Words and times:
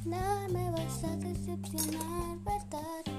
Nada 0.06 0.48
me 0.50 0.72
vas 0.72 1.04
a 1.04 1.16
decepcionar, 1.18 2.38
¿verdad? 2.44 3.11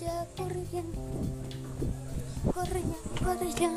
Ya, 0.00 0.26
corre 0.36 0.64
ya. 0.72 0.82
Corre 2.52 2.80
ya, 2.80 3.24
corre 3.24 3.52
ya. 3.52 3.70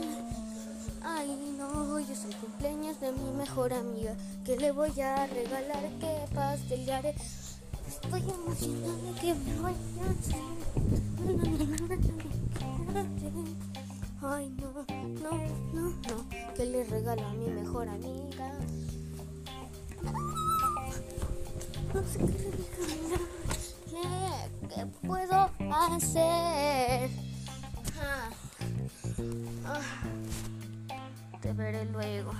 Ay, 1.03 1.55
no, 1.57 1.93
hoy 1.93 2.05
es 2.11 2.25
el 2.25 2.35
cumpleaños 2.37 2.99
de 2.99 3.11
mi 3.11 3.31
mejor 3.31 3.73
amiga. 3.73 4.15
¿Qué 4.43 4.57
le 4.57 4.71
voy 4.71 4.99
a 5.01 5.27
regalar? 5.27 5.83
¿Qué 5.99 6.25
pastelearé? 6.33 7.15
Estoy 7.87 8.21
emocionada 8.21 9.19
que 9.21 9.33
me 9.33 9.59
vaya 9.59 9.77
a. 10.01 10.15
Ay, 14.27 14.49
no, 14.49 14.71
no, 15.21 15.31
no, 15.73 15.89
no. 15.89 16.53
¿Qué 16.55 16.65
le 16.65 16.83
regalo 16.85 17.25
a 17.25 17.33
mi 17.33 17.49
mejor 17.49 17.87
amiga? 17.87 18.51
No 21.93 22.03
sé 22.03 22.19
qué 22.19 22.51
regalar. 22.51 23.35
¿Qué, 24.69 24.75
qué 24.75 24.85
puedo 25.07 25.24
hacer? 25.95 27.09
Ah, 27.99 28.29
ah. 29.65 29.81
Te 31.41 31.53
veré 31.53 31.85
luego. 31.85 32.31